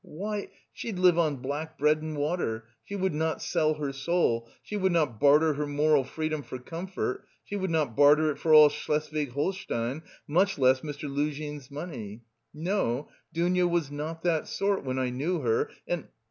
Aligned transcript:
Why! 0.03 0.49
she'd 0.73 0.97
live 0.97 1.19
on 1.19 1.35
black 1.43 1.77
bread 1.77 2.01
and 2.01 2.17
water, 2.17 2.65
she 2.83 2.95
would 2.95 3.13
not 3.13 3.39
sell 3.39 3.75
her 3.75 3.93
soul, 3.93 4.49
she 4.63 4.75
would 4.75 4.91
not 4.91 5.19
barter 5.19 5.53
her 5.53 5.67
moral 5.67 6.03
freedom 6.05 6.41
for 6.41 6.57
comfort; 6.57 7.23
she 7.43 7.55
would 7.55 7.69
not 7.69 7.95
barter 7.95 8.31
it 8.31 8.39
for 8.39 8.51
all 8.51 8.69
Schleswig 8.69 9.33
Holstein, 9.33 10.01
much 10.27 10.57
less 10.57 10.81
Mr. 10.81 11.07
Luzhin's 11.07 11.69
money. 11.69 12.23
No, 12.51 13.09
Dounia 13.31 13.67
was 13.67 13.91
not 13.91 14.23
that 14.23 14.47
sort 14.47 14.83
when 14.83 14.97
I 14.97 15.11
knew 15.11 15.41
her 15.41 15.69
and... 15.87 16.07